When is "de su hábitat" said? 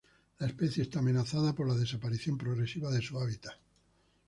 2.89-3.53